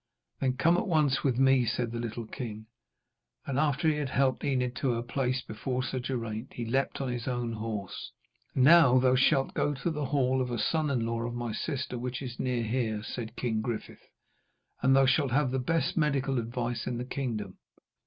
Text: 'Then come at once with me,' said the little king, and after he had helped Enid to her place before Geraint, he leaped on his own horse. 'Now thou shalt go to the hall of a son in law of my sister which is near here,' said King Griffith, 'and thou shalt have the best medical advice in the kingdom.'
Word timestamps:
'Then 0.39 0.53
come 0.57 0.77
at 0.77 0.87
once 0.87 1.23
with 1.23 1.37
me,' 1.37 1.63
said 1.63 1.91
the 1.91 1.99
little 1.99 2.25
king, 2.25 2.65
and 3.45 3.59
after 3.59 3.87
he 3.87 3.97
had 3.97 4.09
helped 4.09 4.43
Enid 4.43 4.75
to 4.75 4.93
her 4.93 5.03
place 5.03 5.43
before 5.43 5.83
Geraint, 5.83 6.53
he 6.53 6.65
leaped 6.65 6.99
on 6.99 7.11
his 7.11 7.27
own 7.27 7.53
horse. 7.53 8.11
'Now 8.55 8.97
thou 8.97 9.13
shalt 9.13 9.53
go 9.53 9.75
to 9.75 9.91
the 9.91 10.05
hall 10.05 10.41
of 10.41 10.49
a 10.49 10.57
son 10.57 10.89
in 10.89 11.05
law 11.05 11.21
of 11.21 11.35
my 11.35 11.53
sister 11.53 11.99
which 11.99 12.23
is 12.23 12.39
near 12.39 12.63
here,' 12.63 13.03
said 13.03 13.35
King 13.35 13.61
Griffith, 13.61 14.07
'and 14.81 14.95
thou 14.95 15.05
shalt 15.05 15.29
have 15.29 15.51
the 15.51 15.59
best 15.59 15.95
medical 15.95 16.39
advice 16.39 16.87
in 16.87 16.97
the 16.97 17.05
kingdom.' 17.05 17.59